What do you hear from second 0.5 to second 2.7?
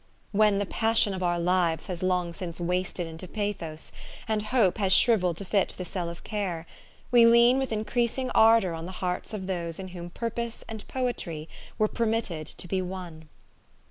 the pas sion of our lives has long since